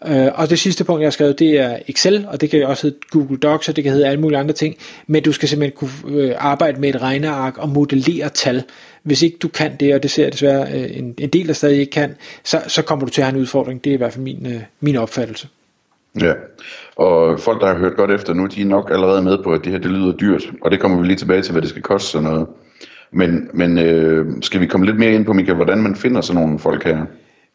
Øh, 0.08 0.32
og 0.36 0.50
det 0.50 0.60
sidste 0.60 0.84
punkt, 0.84 1.02
jeg 1.02 1.06
har 1.06 1.12
skrevet, 1.12 1.40
det 1.40 1.60
er 1.60 1.78
Excel, 1.88 2.26
og 2.32 2.42
det 2.42 2.50
kan 2.50 2.66
også 2.66 2.88
hedde 2.88 2.98
Google 3.12 3.38
Docs, 3.38 3.70
og 3.70 3.76
det 3.76 3.84
kan 3.84 3.94
hedde 3.94 4.08
alle 4.08 4.22
mulige 4.22 4.40
andre 4.40 4.54
ting, 4.54 4.76
men 5.08 5.24
du 5.24 5.32
skal 5.32 5.50
simpelthen 5.50 5.78
kunne 5.78 6.22
øh, 6.22 6.36
arbejde 6.38 6.82
med 6.82 6.90
et 6.90 7.02
regneark 7.02 7.58
og 7.58 7.70
modellere 7.70 8.30
tal. 8.30 8.64
Hvis 9.04 9.22
ikke 9.22 9.38
du 9.38 9.48
kan 9.48 9.76
det, 9.80 9.96
og 9.96 10.04
det 10.04 10.12
ser 10.12 10.24
jeg 10.24 10.34
desværre 10.34 10.68
øh, 10.74 10.98
en, 10.98 11.16
en 11.18 11.30
del, 11.30 11.48
der 11.48 11.54
stadig 11.54 11.80
ikke 11.80 11.92
kan, 11.92 12.16
så, 12.44 12.62
så 12.68 12.82
kommer 12.82 13.06
du 13.06 13.12
til 13.12 13.22
at 13.22 13.26
have 13.26 13.36
en 13.36 13.42
udfordring. 13.42 13.84
Det 13.84 13.90
er 13.90 13.94
i 13.94 13.98
hvert 13.98 14.14
fald 14.14 14.24
min, 14.24 14.46
øh, 14.46 14.62
min 14.80 14.96
opfattelse. 14.96 15.48
Ja, 16.22 16.34
og 16.96 17.40
folk, 17.40 17.62
der 17.62 17.68
har 17.68 17.78
hørt 17.78 17.96
godt 17.96 18.12
efter 18.12 18.34
nu, 18.34 18.46
de 18.46 18.62
er 18.62 18.66
nok 18.66 18.90
allerede 18.92 19.22
med 19.22 19.38
på, 19.44 19.54
at 19.54 19.62
det 19.64 19.72
her 19.72 19.80
det 19.80 19.92
lyder 19.92 20.12
dyrt, 20.12 20.52
og 20.62 20.72
det 20.72 20.80
kommer 20.80 21.02
vi 21.02 21.08
lige 21.08 21.18
tilbage 21.18 21.42
til, 21.42 21.52
hvad 21.52 21.62
det 21.62 21.70
skal 21.70 21.82
koste 21.82 22.10
sådan 22.10 22.30
noget. 22.30 22.48
Men, 23.12 23.50
men 23.54 23.78
øh, 23.78 24.26
skal 24.42 24.62
vi 24.62 24.66
komme 24.66 24.86
lidt 24.86 24.98
mere 24.98 25.12
ind 25.12 25.26
på, 25.26 25.34
Michael, 25.34 25.56
hvordan 25.56 25.78
man 25.78 25.96
finder 25.96 26.22
sådan 26.22 26.42
nogle 26.42 26.60
folk 26.60 26.84
her? 26.84 27.06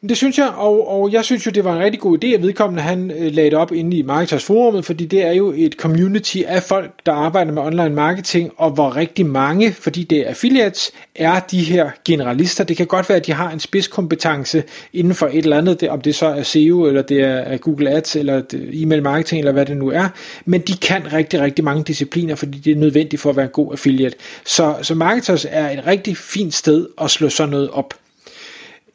Det 0.08 0.17
synes 0.17 0.38
jeg, 0.38 0.49
og, 0.49 0.88
og 0.88 1.12
jeg 1.12 1.25
synes 1.25 1.47
jo, 1.47 1.50
det 1.50 1.64
var 1.64 1.76
en 1.76 1.82
rigtig 1.82 2.00
god 2.00 2.25
idé, 2.25 2.26
at 2.26 2.43
vedkommende 2.43 2.82
han 2.82 3.11
øh, 3.11 3.32
lagde 3.32 3.50
det 3.50 3.58
op 3.58 3.73
inde 3.73 3.97
i 3.97 4.02
Marketers 4.02 4.44
Forumet, 4.44 4.85
fordi 4.85 5.06
det 5.06 5.23
er 5.23 5.32
jo 5.32 5.52
et 5.56 5.73
community 5.73 6.38
af 6.47 6.62
folk, 6.62 6.91
der 7.06 7.12
arbejder 7.12 7.52
med 7.52 7.62
online 7.62 7.94
marketing, 7.94 8.52
og 8.56 8.70
hvor 8.70 8.97
rigtig 8.97 9.26
mange, 9.26 9.73
fordi 9.73 10.05
det 10.05 10.19
er 10.19 10.29
affiliates, 10.29 10.91
er 11.14 11.41
de 11.41 11.62
her 11.62 11.91
generalister. 12.05 12.64
Det 12.64 12.76
kan 12.76 12.87
godt 12.87 13.08
være, 13.08 13.19
at 13.19 13.26
de 13.26 13.32
har 13.32 13.50
en 13.50 13.61
spidskompetence 13.61 14.62
inden 14.93 15.14
for 15.14 15.26
et 15.26 15.38
eller 15.38 15.58
andet, 15.58 15.88
om 15.88 16.00
det 16.00 16.14
så 16.14 16.26
er 16.26 16.43
SEO, 16.43 16.87
eller 16.87 17.02
det 17.02 17.20
er 17.20 17.56
Google 17.56 17.91
Ads, 17.91 18.17
eller 18.17 18.43
e-mail 18.73 19.02
marketing, 19.02 19.38
eller 19.38 19.52
hvad 19.52 19.67
det 19.67 19.76
nu 19.76 19.91
er, 19.91 20.08
men 20.44 20.61
de 20.61 20.76
kan 20.76 21.12
rigtig, 21.12 21.41
rigtig 21.41 21.64
mange 21.64 21.85
discipliner, 21.85 22.35
fordi 22.35 22.58
det 22.58 22.73
er 22.73 22.76
nødvendigt 22.76 23.23
for 23.23 23.31
at 23.31 23.37
være 23.37 23.47
en 23.47 23.52
god 23.52 23.73
affiliate. 23.73 24.17
Så, 24.44 24.75
så 24.82 24.94
Marketers 24.94 25.47
er 25.50 25.70
et 25.70 25.87
rigtig 25.87 26.17
fint 26.17 26.55
sted 26.55 26.87
at 27.00 27.11
slå 27.11 27.29
sådan 27.29 27.50
noget 27.50 27.70
op 27.70 27.94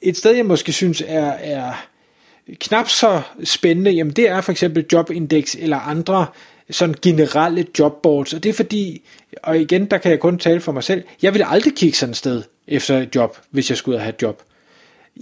et 0.05 0.17
sted, 0.17 0.31
jeg 0.31 0.45
måske 0.45 0.71
synes 0.71 1.03
er, 1.07 1.25
er 1.31 1.87
knap 2.59 2.89
så 2.89 3.21
spændende, 3.43 3.91
jamen 3.91 4.13
det 4.13 4.29
er 4.29 4.41
for 4.41 4.51
eksempel 4.51 4.85
Jobindex 4.93 5.55
eller 5.59 5.77
andre 5.77 6.25
sådan 6.69 6.95
generelle 7.01 7.65
jobboards, 7.79 8.33
og 8.33 8.43
det 8.43 8.49
er 8.49 8.53
fordi, 8.53 9.01
og 9.43 9.59
igen, 9.59 9.85
der 9.85 9.97
kan 9.97 10.11
jeg 10.11 10.19
kun 10.19 10.37
tale 10.37 10.61
for 10.61 10.71
mig 10.71 10.83
selv, 10.83 11.03
jeg 11.21 11.33
vil 11.33 11.43
aldrig 11.47 11.75
kigge 11.75 11.97
sådan 11.97 12.11
et 12.11 12.17
sted 12.17 12.43
efter 12.67 12.97
et 12.97 13.15
job, 13.15 13.37
hvis 13.51 13.69
jeg 13.69 13.77
skulle 13.77 13.99
have 13.99 14.09
et 14.09 14.21
job. 14.21 14.41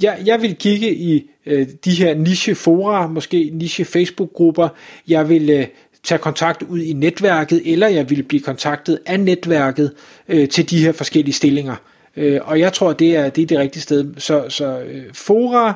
Jeg, 0.02 0.22
jeg 0.26 0.42
vil 0.42 0.56
kigge 0.56 0.96
i 0.96 1.30
øh, 1.46 1.68
de 1.86 1.92
her 1.92 2.16
niche 2.16 2.56
fora, 2.56 3.08
måske 3.08 3.50
niche 3.54 3.86
Facebook-grupper, 3.86 4.70
jeg 5.08 5.30
vil 5.30 5.50
øh, 5.50 5.68
tage 6.04 6.20
kontakt 6.20 6.64
ud 6.64 6.80
i 6.80 6.94
netværket, 6.94 7.62
eller 7.66 7.88
jeg 7.88 8.10
vil 8.10 8.24
blive 8.24 8.42
kontaktet 8.42 9.00
af 9.06 9.20
netværket 9.20 9.92
øh, 10.30 10.50
til 10.50 10.70
de 10.70 10.84
her 10.84 10.92
forskellige 10.92 11.34
stillinger. 11.34 11.76
Øh, 12.18 12.40
og 12.44 12.60
jeg 12.60 12.74
tror, 12.74 12.94
det 12.94 13.16
er, 13.16 13.30
det 13.30 13.42
er 13.42 13.48
det 13.48 13.60
rigtige 13.60 13.84
sted. 13.84 14.14
Så, 14.18 14.44
så 14.50 14.80
øh, 14.80 15.04
Fora, 15.14 15.74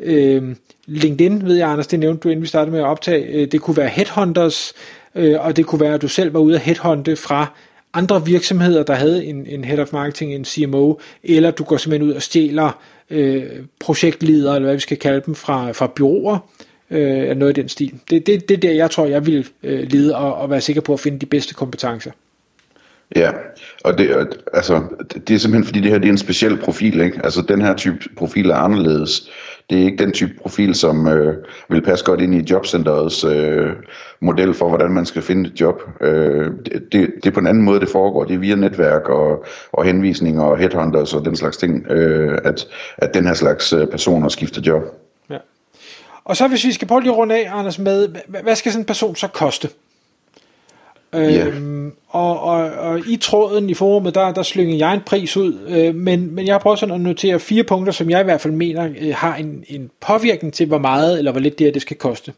øh, 0.00 0.42
LinkedIn, 0.86 1.46
ved 1.46 1.56
jeg, 1.56 1.68
Anders, 1.68 1.86
det 1.86 2.00
nævnte 2.00 2.20
du, 2.20 2.28
inden 2.28 2.42
vi 2.42 2.46
startede 2.46 2.72
med 2.72 2.80
at 2.80 2.86
optage, 2.86 3.24
øh, 3.26 3.52
det 3.52 3.60
kunne 3.60 3.76
være 3.76 3.88
headhunters, 3.88 4.72
øh, 5.14 5.40
og 5.40 5.56
det 5.56 5.66
kunne 5.66 5.80
være, 5.80 5.94
at 5.94 6.02
du 6.02 6.08
selv 6.08 6.34
var 6.34 6.40
ude 6.40 6.54
at 6.54 6.60
headhunte 6.60 7.16
fra 7.16 7.52
andre 7.92 8.24
virksomheder, 8.24 8.82
der 8.82 8.94
havde 8.94 9.24
en, 9.24 9.46
en 9.46 9.64
head 9.64 9.78
of 9.78 9.92
marketing, 9.92 10.34
en 10.34 10.44
CMO, 10.44 10.94
eller 11.24 11.50
du 11.50 11.64
går 11.64 11.76
simpelthen 11.76 12.10
ud 12.10 12.14
og 12.14 12.22
stjæler 12.22 12.80
øh, 13.10 13.44
projektledere, 13.80 14.56
eller 14.56 14.66
hvad 14.66 14.74
vi 14.74 14.80
skal 14.80 14.96
kalde 14.96 15.22
dem, 15.26 15.34
fra, 15.34 15.72
fra 15.72 15.86
byråer, 15.96 16.38
øh, 16.90 17.36
noget 17.36 17.58
i 17.58 17.60
den 17.60 17.68
stil. 17.68 17.94
Det, 18.10 18.26
det, 18.26 18.48
det 18.48 18.62
der, 18.62 18.72
jeg 18.72 18.90
tror, 18.90 19.06
jeg 19.06 19.26
vil 19.26 19.48
øh, 19.62 19.92
lede 19.92 20.16
og, 20.16 20.34
og 20.34 20.50
være 20.50 20.60
sikker 20.60 20.82
på 20.82 20.92
at 20.92 21.00
finde 21.00 21.18
de 21.18 21.26
bedste 21.26 21.54
kompetencer. 21.54 22.10
Ja, 23.14 23.30
og 23.84 23.98
det, 23.98 24.36
altså, 24.52 24.82
det 25.28 25.34
er 25.34 25.38
simpelthen 25.38 25.64
fordi 25.64 25.80
det 25.80 25.90
her 25.90 25.98
det 25.98 26.08
er 26.08 26.12
en 26.12 26.18
speciel 26.18 26.56
profil, 26.56 27.00
ikke? 27.00 27.20
Altså 27.24 27.42
den 27.42 27.62
her 27.62 27.74
type 27.74 27.98
profil 28.16 28.50
er 28.50 28.54
anderledes. 28.54 29.30
Det 29.70 29.80
er 29.80 29.84
ikke 29.84 30.04
den 30.04 30.12
type 30.12 30.32
profil, 30.42 30.74
som 30.74 31.08
øh, 31.08 31.36
vil 31.68 31.82
passe 31.82 32.04
godt 32.04 32.20
ind 32.20 32.34
i 32.34 32.52
jobcenterets 32.52 33.24
øh, 33.24 33.72
model 34.20 34.54
for, 34.54 34.68
hvordan 34.68 34.90
man 34.90 35.06
skal 35.06 35.22
finde 35.22 35.50
et 35.50 35.60
job. 35.60 35.82
Øh, 36.00 36.50
det, 36.92 36.92
det, 36.92 37.26
er 37.26 37.30
på 37.30 37.40
en 37.40 37.46
anden 37.46 37.62
måde, 37.62 37.80
det 37.80 37.88
foregår. 37.88 38.24
Det 38.24 38.34
er 38.34 38.38
via 38.38 38.54
netværk 38.54 39.08
og, 39.08 39.44
og 39.72 39.84
henvisninger 39.84 40.42
og 40.42 40.58
headhunters 40.58 41.14
og 41.14 41.24
den 41.24 41.36
slags 41.36 41.56
ting, 41.56 41.90
øh, 41.90 42.38
at, 42.44 42.66
at 42.98 43.14
den 43.14 43.26
her 43.26 43.34
slags 43.34 43.72
øh, 43.72 43.86
personer 43.86 44.28
skifter 44.28 44.62
job. 44.66 44.82
Ja. 45.30 45.38
Og 46.24 46.36
så 46.36 46.48
hvis 46.48 46.64
vi 46.64 46.72
skal 46.72 46.88
prøve 46.88 47.00
lige 47.00 47.12
at 47.12 47.18
runde 47.18 47.34
af, 47.34 47.50
Anders, 47.52 47.78
med, 47.78 48.08
hvad 48.42 48.56
skal 48.56 48.72
sådan 48.72 48.82
en 48.82 48.86
person 48.86 49.16
så 49.16 49.28
koste? 49.28 49.68
Yeah. 51.20 51.46
Øhm, 51.46 51.92
og, 52.08 52.40
og, 52.40 52.70
og 52.70 52.98
i 52.98 53.16
tråden 53.16 53.70
i 53.70 53.74
forumet, 53.74 54.14
der, 54.14 54.32
der 54.32 54.42
slynger 54.42 54.76
jeg 54.76 54.94
en 54.94 55.00
pris 55.06 55.36
ud, 55.36 55.58
øh, 55.68 55.94
men, 55.94 56.34
men 56.34 56.46
jeg 56.46 56.54
har 56.54 56.58
prøvet 56.58 56.78
sådan 56.78 56.94
at 56.94 57.00
notere 57.00 57.40
fire 57.40 57.64
punkter, 57.64 57.92
som 57.92 58.10
jeg 58.10 58.20
i 58.20 58.24
hvert 58.24 58.40
fald 58.40 58.52
mener 58.54 58.88
øh, 59.00 59.14
har 59.14 59.36
en, 59.36 59.64
en 59.68 59.90
påvirkning 60.00 60.54
til, 60.54 60.66
hvor 60.66 60.78
meget 60.78 61.18
eller 61.18 61.32
hvor 61.32 61.40
lidt 61.40 61.58
det 61.58 61.66
her 61.66 61.72
det 61.72 61.82
skal 61.82 61.96
koste. 61.96 62.32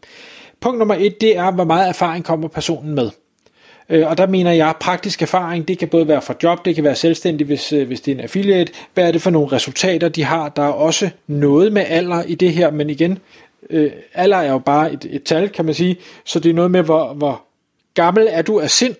Punkt 0.60 0.78
nummer 0.78 0.94
et, 0.98 1.20
det 1.20 1.36
er, 1.36 1.50
hvor 1.50 1.64
meget 1.64 1.88
erfaring 1.88 2.24
kommer 2.24 2.48
personen 2.48 2.94
med. 2.94 3.10
Øh, 3.88 4.06
og 4.06 4.18
der 4.18 4.26
mener 4.26 4.52
jeg, 4.52 4.68
at 4.68 4.76
praktisk 4.76 5.22
erfaring, 5.22 5.68
det 5.68 5.78
kan 5.78 5.88
både 5.88 6.08
være 6.08 6.22
fra 6.22 6.34
job, 6.42 6.64
det 6.64 6.74
kan 6.74 6.84
være 6.84 6.94
selvstændig, 6.94 7.46
hvis, 7.46 7.72
øh, 7.72 7.86
hvis 7.86 8.00
det 8.00 8.12
er 8.12 8.16
en 8.16 8.22
affiliate. 8.22 8.72
Hvad 8.94 9.08
er 9.08 9.12
det 9.12 9.22
for 9.22 9.30
nogle 9.30 9.52
resultater, 9.52 10.08
de 10.08 10.24
har? 10.24 10.48
Der 10.48 10.62
er 10.62 10.72
også 10.72 11.10
noget 11.26 11.72
med 11.72 11.84
alder 11.88 12.22
i 12.22 12.34
det 12.34 12.52
her, 12.52 12.70
men 12.70 12.90
igen, 12.90 13.18
øh, 13.70 13.90
alder 14.14 14.36
er 14.36 14.52
jo 14.52 14.58
bare 14.58 14.92
et, 14.92 15.06
et 15.10 15.22
tal, 15.22 15.48
kan 15.48 15.64
man 15.64 15.74
sige. 15.74 15.96
Så 16.24 16.40
det 16.40 16.50
er 16.50 16.54
noget 16.54 16.70
med, 16.70 16.82
hvor, 16.82 17.14
hvor 17.14 17.42
gammel 17.94 18.26
er 18.30 18.42
du 18.42 18.60
af 18.60 18.70
sind, 18.70 18.94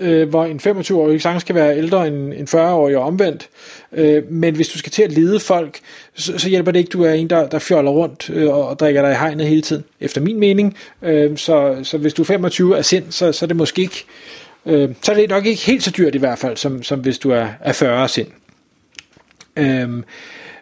øh, 0.00 0.28
hvor 0.28 0.44
en 0.44 0.60
25-årig 0.66 1.22
sagtens 1.22 1.42
skal 1.42 1.54
være 1.54 1.78
ældre 1.78 2.06
end 2.06 2.32
en 2.32 2.48
40-årig 2.50 2.96
og 2.96 3.04
omvendt. 3.04 3.48
Øh, 3.92 4.32
men 4.32 4.54
hvis 4.54 4.68
du 4.68 4.78
skal 4.78 4.92
til 4.92 5.02
at 5.02 5.12
lede 5.12 5.40
folk, 5.40 5.78
så, 6.14 6.38
så 6.38 6.48
hjælper 6.48 6.72
det 6.72 6.78
ikke, 6.78 6.90
du 6.90 7.02
er 7.02 7.12
en, 7.12 7.30
der, 7.30 7.48
der 7.48 7.58
fjoller 7.58 7.90
rundt 7.90 8.30
øh, 8.30 8.48
og 8.48 8.78
drikker 8.78 9.02
dig 9.02 9.12
i 9.12 9.14
hegnet 9.14 9.46
hele 9.46 9.62
tiden, 9.62 9.84
efter 10.00 10.20
min 10.20 10.40
mening. 10.40 10.76
Øh, 11.02 11.36
så, 11.36 11.78
så 11.82 11.98
hvis 11.98 12.14
du 12.14 12.22
er 12.22 12.26
25 12.26 12.76
af 12.76 12.84
sind, 12.84 13.04
så, 13.10 13.32
så 13.32 13.44
er 13.44 13.46
det 13.46 13.56
måske 13.56 13.82
ikke, 13.82 14.04
øh, 14.66 14.88
så 15.02 15.12
er 15.12 15.16
det 15.16 15.28
nok 15.28 15.46
ikke 15.46 15.62
helt 15.62 15.82
så 15.82 15.90
dyrt 15.90 16.14
i 16.14 16.18
hvert 16.18 16.38
fald, 16.38 16.56
som, 16.56 16.82
som 16.82 17.00
hvis 17.00 17.18
du 17.18 17.30
er, 17.30 17.48
er 17.60 17.72
40 17.72 18.02
af 18.02 18.10
sind. 18.10 18.28
Øh, 19.56 20.02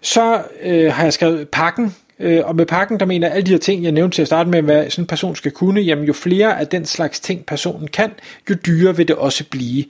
så 0.02 0.42
øh, 0.62 0.92
har 0.92 1.02
jeg 1.02 1.12
skrevet 1.12 1.48
pakken, 1.48 1.94
Øh, 2.20 2.42
og 2.44 2.56
med 2.56 2.66
pakken, 2.66 3.00
der 3.00 3.06
mener 3.06 3.26
jeg 3.26 3.36
alle 3.36 3.46
de 3.46 3.50
her 3.50 3.58
ting, 3.58 3.84
jeg 3.84 3.92
nævnte 3.92 4.14
til 4.14 4.22
at 4.22 4.28
starte 4.28 4.50
med, 4.50 4.62
hvad 4.62 4.90
sådan 4.90 5.02
en 5.02 5.06
person 5.06 5.36
skal 5.36 5.52
kunne, 5.52 5.80
jamen 5.80 6.04
jo 6.04 6.12
flere 6.12 6.60
af 6.60 6.66
den 6.66 6.84
slags 6.84 7.20
ting, 7.20 7.46
personen 7.46 7.88
kan, 7.88 8.10
jo 8.50 8.54
dyrere 8.66 8.96
vil 8.96 9.08
det 9.08 9.16
også 9.16 9.44
blive. 9.50 9.84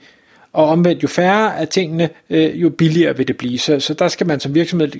Og 0.53 0.65
omvendt, 0.65 1.03
jo 1.03 1.07
færre 1.07 1.59
af 1.59 1.67
tingene, 1.67 2.09
øh, 2.29 2.61
jo 2.61 2.69
billigere 2.69 3.17
vil 3.17 3.27
det 3.27 3.37
blive. 3.37 3.59
Så, 3.59 3.79
så 3.79 3.93
der 3.93 4.07
skal 4.07 4.27
man 4.27 4.39
som 4.39 4.55
virksomhed 4.55 4.91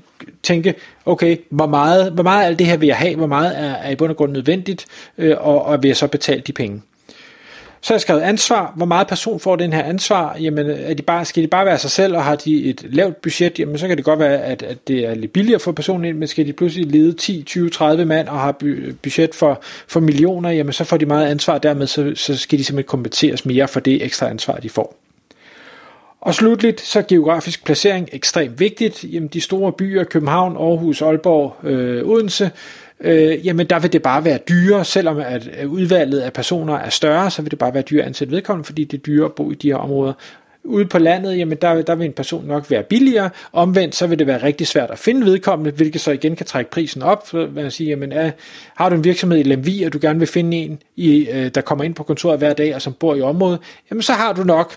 tænke, 0.43 0.75
okay, 1.05 1.37
hvor 1.49 1.67
meget, 1.67 2.11
hvor 2.11 2.23
meget 2.23 2.43
af 2.43 2.47
alt 2.47 2.59
det 2.59 2.67
her 2.67 2.77
vil 2.77 2.87
jeg 2.87 2.97
have, 2.97 3.15
hvor 3.15 3.27
meget 3.27 3.59
er, 3.59 3.73
er 3.73 3.91
i 3.91 3.95
bund 3.95 4.11
og 4.11 4.17
grund 4.17 4.31
nødvendigt, 4.31 4.85
øh, 5.17 5.35
og, 5.39 5.65
og 5.65 5.83
vil 5.83 5.89
jeg 5.89 5.97
så 5.97 6.07
betale 6.07 6.41
de 6.41 6.53
penge. 6.53 6.81
Så 7.81 7.93
har 7.93 7.95
jeg 7.95 8.01
skrevet 8.01 8.21
ansvar. 8.21 8.73
Hvor 8.75 8.85
meget 8.85 9.07
person 9.07 9.39
får 9.39 9.55
den 9.55 9.73
her 9.73 9.83
ansvar? 9.83 10.37
Jamen, 10.39 10.69
er 10.69 10.93
de 10.93 11.01
bare, 11.01 11.25
skal 11.25 11.43
de 11.43 11.47
bare 11.47 11.65
være 11.65 11.77
sig 11.77 11.91
selv, 11.91 12.15
og 12.15 12.23
har 12.23 12.35
de 12.35 12.63
et 12.63 12.85
lavt 12.89 13.21
budget? 13.21 13.59
Jamen, 13.59 13.77
så 13.77 13.87
kan 13.87 13.97
det 13.97 14.05
godt 14.05 14.19
være, 14.19 14.43
at, 14.43 14.63
at 14.63 14.87
det 14.87 15.05
er 15.05 15.15
lidt 15.15 15.33
billigere 15.33 15.59
for 15.59 15.71
personen 15.71 16.05
ind, 16.05 16.17
men 16.17 16.27
skal 16.27 16.47
de 16.47 16.53
pludselig 16.53 16.91
lede 16.91 17.13
10, 17.13 17.43
20, 17.43 17.69
30 17.69 18.05
mand 18.05 18.27
og 18.27 18.39
har 18.39 18.51
budget 19.03 19.35
for, 19.35 19.61
for 19.87 19.99
millioner, 19.99 20.49
jamen 20.49 20.73
så 20.73 20.83
får 20.83 20.97
de 20.97 21.05
meget 21.05 21.27
ansvar, 21.27 21.57
dermed 21.57 21.87
så, 21.87 22.11
så 22.15 22.37
skal 22.37 22.59
de 22.59 22.63
simpelthen 22.63 22.89
kompenseres 22.89 23.45
mere 23.45 23.67
for 23.67 23.79
det 23.79 24.03
ekstra 24.05 24.29
ansvar, 24.29 24.55
de 24.55 24.69
får. 24.69 24.97
Og 26.21 26.35
slutligt, 26.35 26.81
så 26.81 27.01
geografisk 27.01 27.65
placering 27.65 28.09
ekstremt 28.11 28.59
vigtigt. 28.59 29.05
Jamen, 29.13 29.27
de 29.27 29.41
store 29.41 29.71
byer, 29.71 30.03
København, 30.03 30.57
Aarhus, 30.57 31.01
Aalborg, 31.01 31.55
øh, 31.63 32.07
Odense, 32.07 32.51
øh, 32.99 33.45
jamen 33.45 33.67
der 33.67 33.79
vil 33.79 33.93
det 33.93 34.01
bare 34.01 34.25
være 34.25 34.39
dyrere, 34.49 34.85
selvom 34.85 35.17
at 35.17 35.49
øh, 35.61 35.71
udvalget 35.71 36.19
af 36.19 36.33
personer 36.33 36.73
er 36.73 36.89
større, 36.89 37.31
så 37.31 37.41
vil 37.41 37.51
det 37.51 37.59
bare 37.59 37.73
være 37.73 37.83
dyrere 37.83 38.03
at 38.03 38.07
ansætte 38.07 38.33
vedkommende, 38.33 38.65
fordi 38.65 38.83
det 38.83 38.97
er 38.97 39.01
dyrere 39.01 39.25
at 39.25 39.33
bo 39.33 39.51
i 39.51 39.55
de 39.55 39.67
her 39.67 39.75
områder. 39.75 40.13
Ude 40.63 40.85
på 40.85 40.99
landet, 40.99 41.37
jamen 41.37 41.57
der, 41.61 41.81
der 41.81 41.95
vil 41.95 42.05
en 42.05 42.13
person 42.13 42.45
nok 42.45 42.71
være 42.71 42.83
billigere. 42.83 43.29
Omvendt, 43.53 43.95
så 43.95 44.07
vil 44.07 44.19
det 44.19 44.27
være 44.27 44.43
rigtig 44.43 44.67
svært 44.67 44.91
at 44.91 44.99
finde 44.99 45.25
vedkommende, 45.25 45.71
hvilket 45.71 46.01
så 46.01 46.11
igen 46.11 46.35
kan 46.35 46.45
trække 46.45 46.71
prisen 46.71 47.01
op. 47.01 47.27
Så 47.27 47.47
man 47.53 47.71
sige, 47.71 47.89
jamen, 47.89 48.11
er, 48.11 48.31
har 48.75 48.89
du 48.89 48.95
en 48.95 49.03
virksomhed 49.03 49.39
i 49.39 49.43
Lemvi, 49.43 49.83
og 49.83 49.93
du 49.93 49.99
gerne 50.01 50.19
vil 50.19 50.27
finde 50.27 50.57
en, 50.57 50.79
i, 50.95 51.27
øh, 51.31 51.51
der 51.55 51.61
kommer 51.61 51.85
ind 51.85 51.95
på 51.95 52.03
kontoret 52.03 52.37
hver 52.37 52.53
dag, 52.53 52.75
og 52.75 52.81
som 52.81 52.93
bor 52.93 53.15
i 53.15 53.21
området, 53.21 53.59
jamen 53.91 54.01
så 54.01 54.13
har 54.13 54.33
du 54.33 54.43
nok 54.43 54.73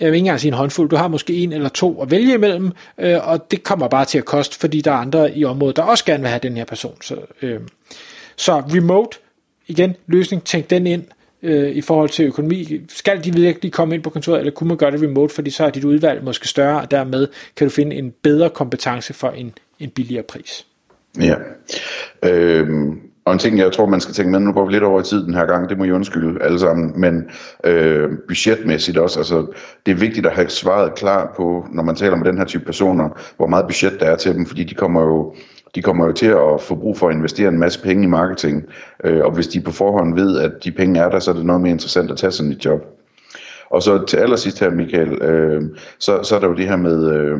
jeg 0.00 0.06
vil 0.06 0.14
ikke 0.14 0.18
engang 0.18 0.40
sige 0.40 0.48
en 0.48 0.54
håndfuld, 0.54 0.90
du 0.90 0.96
har 0.96 1.08
måske 1.08 1.34
en 1.34 1.52
eller 1.52 1.68
to 1.68 2.02
at 2.02 2.10
vælge 2.10 2.34
imellem, 2.34 2.72
øh, 2.98 3.28
og 3.28 3.50
det 3.50 3.62
kommer 3.62 3.88
bare 3.88 4.04
til 4.04 4.18
at 4.18 4.24
koste, 4.24 4.58
fordi 4.58 4.80
der 4.80 4.90
er 4.90 4.96
andre 4.96 5.36
i 5.36 5.44
området, 5.44 5.76
der 5.76 5.82
også 5.82 6.04
gerne 6.04 6.22
vil 6.22 6.28
have 6.28 6.40
den 6.42 6.56
her 6.56 6.64
person. 6.64 7.02
Så, 7.02 7.16
øh, 7.42 7.60
så 8.36 8.58
remote, 8.58 9.18
igen, 9.66 9.96
løsning, 10.06 10.44
tænk 10.44 10.70
den 10.70 10.86
ind 10.86 11.04
øh, 11.42 11.70
i 11.70 11.80
forhold 11.80 12.08
til 12.08 12.24
økonomi. 12.24 12.80
Skal 12.88 13.24
de 13.24 13.34
virkelig 13.34 13.72
komme 13.72 13.94
ind 13.94 14.02
på 14.02 14.10
kontoret, 14.10 14.38
eller 14.38 14.52
kunne 14.52 14.68
man 14.68 14.76
gøre 14.76 14.90
det 14.90 15.02
remote, 15.02 15.34
fordi 15.34 15.50
så 15.50 15.64
er 15.64 15.70
dit 15.70 15.84
udvalg 15.84 16.24
måske 16.24 16.48
større, 16.48 16.80
og 16.80 16.90
dermed 16.90 17.28
kan 17.56 17.66
du 17.66 17.70
finde 17.70 17.96
en 17.96 18.14
bedre 18.22 18.50
kompetence 18.50 19.14
for 19.14 19.28
en, 19.30 19.52
en 19.80 19.90
billigere 19.90 20.22
pris. 20.22 20.66
Ja. 21.20 21.34
Øhm, 22.22 23.00
og 23.26 23.32
en 23.32 23.38
ting, 23.38 23.58
jeg 23.58 23.72
tror, 23.72 23.86
man 23.86 24.00
skal 24.00 24.14
tænke 24.14 24.30
med, 24.30 24.40
nu 24.40 24.52
går 24.52 24.66
vi 24.66 24.72
lidt 24.72 24.84
over 24.84 25.00
i 25.00 25.04
tid 25.04 25.24
den 25.24 25.34
her 25.34 25.46
gang, 25.46 25.68
det 25.68 25.78
må 25.78 25.84
I 25.84 25.90
undskylde 25.90 26.42
alle 26.42 26.58
sammen, 26.58 26.92
men 27.00 27.30
øh, 27.64 28.10
budgetmæssigt 28.28 28.98
også, 28.98 29.20
altså 29.20 29.46
det 29.86 29.92
er 29.92 29.96
vigtigt 29.96 30.26
at 30.26 30.32
have 30.32 30.48
svaret 30.48 30.94
klar 30.94 31.32
på, 31.36 31.66
når 31.72 31.82
man 31.82 31.94
taler 31.94 32.16
med 32.16 32.26
den 32.26 32.38
her 32.38 32.44
type 32.44 32.64
personer, 32.64 33.08
hvor 33.36 33.46
meget 33.46 33.66
budget 33.66 34.00
der 34.00 34.06
er 34.06 34.16
til 34.16 34.34
dem, 34.34 34.46
fordi 34.46 34.64
de 34.64 34.74
kommer 34.74 35.02
jo 35.02 35.34
de 35.74 35.82
kommer 35.82 36.06
jo 36.06 36.12
til 36.12 36.26
at 36.26 36.60
få 36.60 36.74
brug 36.74 36.98
for 36.98 37.08
at 37.08 37.14
investere 37.14 37.48
en 37.48 37.58
masse 37.58 37.82
penge 37.82 38.04
i 38.04 38.06
marketing, 38.06 38.64
øh, 39.04 39.24
og 39.24 39.30
hvis 39.30 39.48
de 39.48 39.60
på 39.60 39.72
forhånd 39.72 40.14
ved, 40.14 40.38
at 40.38 40.52
de 40.64 40.72
penge 40.72 41.00
er 41.00 41.10
der, 41.10 41.18
så 41.18 41.30
er 41.30 41.34
det 41.34 41.46
noget 41.46 41.62
mere 41.62 41.72
interessant 41.72 42.10
at 42.10 42.16
tage 42.16 42.32
sådan 42.32 42.52
et 42.52 42.64
job. 42.64 42.80
Og 43.70 43.82
så 43.82 44.04
til 44.04 44.16
allersidst 44.16 44.60
her, 44.60 44.70
Michael, 44.70 45.22
øh, 45.22 45.62
så, 45.98 46.22
så 46.22 46.36
er 46.36 46.40
der 46.40 46.48
jo 46.48 46.54
det 46.54 46.68
her 46.68 46.76
med, 46.76 47.14
øh, 47.14 47.38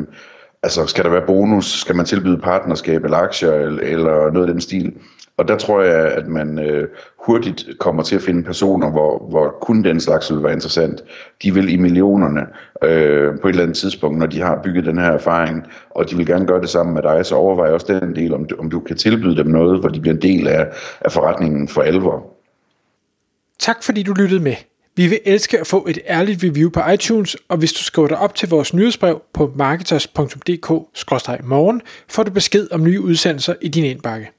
altså 0.63 0.85
skal 0.85 1.03
der 1.03 1.09
være 1.09 1.27
bonus, 1.27 1.65
skal 1.65 1.95
man 1.95 2.05
tilbyde 2.05 2.37
partnerskab 2.37 3.03
eller 3.03 3.17
aktier, 3.17 3.53
eller, 3.53 3.81
eller 3.81 4.31
noget 4.31 4.47
af 4.47 4.53
den 4.53 4.61
stil. 4.61 4.93
Og 5.37 5.47
der 5.47 5.57
tror 5.57 5.81
jeg, 5.81 6.11
at 6.11 6.27
man 6.27 6.59
øh, 6.59 6.87
hurtigt 7.25 7.65
kommer 7.79 8.03
til 8.03 8.15
at 8.15 8.21
finde 8.21 8.43
personer, 8.43 8.91
hvor, 8.91 9.27
hvor 9.29 9.57
kun 9.61 9.83
den 9.83 9.99
slags 9.99 10.33
vil 10.33 10.43
være 10.43 10.53
interessant. 10.53 11.03
De 11.43 11.53
vil 11.53 11.73
i 11.73 11.77
millionerne 11.77 12.41
øh, 12.83 13.39
på 13.41 13.47
et 13.47 13.51
eller 13.51 13.63
andet 13.63 13.77
tidspunkt, 13.77 14.19
når 14.19 14.25
de 14.25 14.41
har 14.41 14.59
bygget 14.63 14.85
den 14.85 14.97
her 14.97 15.11
erfaring, 15.11 15.63
og 15.89 16.09
de 16.09 16.17
vil 16.17 16.25
gerne 16.25 16.45
gøre 16.45 16.61
det 16.61 16.69
sammen 16.69 16.93
med 16.93 17.01
dig, 17.01 17.25
så 17.25 17.35
overvej 17.35 17.69
også 17.69 17.99
den 17.99 18.15
del, 18.15 18.33
om 18.33 18.47
om 18.59 18.69
du 18.69 18.79
kan 18.79 18.97
tilbyde 18.97 19.37
dem 19.37 19.47
noget, 19.47 19.79
hvor 19.79 19.89
de 19.89 19.99
bliver 19.99 20.15
en 20.15 20.21
del 20.21 20.47
af, 20.47 20.67
af 21.01 21.11
forretningen 21.11 21.67
for 21.67 21.81
alvor. 21.81 22.33
Tak 23.59 23.83
fordi 23.83 24.03
du 24.03 24.13
lyttede 24.13 24.43
med. 24.43 24.55
Vi 24.95 25.07
vil 25.07 25.19
elske 25.25 25.59
at 25.59 25.67
få 25.67 25.87
et 25.89 25.99
ærligt 26.07 26.43
review 26.43 26.69
på 26.69 26.79
iTunes, 26.93 27.37
og 27.49 27.57
hvis 27.57 27.73
du 27.73 27.83
skriver 27.83 28.07
dig 28.07 28.17
op 28.17 28.35
til 28.35 28.49
vores 28.49 28.73
nyhedsbrev 28.73 29.21
på 29.33 29.51
marketers.dk-morgen, 29.55 31.81
får 32.09 32.23
du 32.23 32.31
besked 32.31 32.67
om 32.71 32.83
nye 32.83 33.01
udsendelser 33.01 33.53
i 33.61 33.67
din 33.67 33.83
indbakke. 33.83 34.31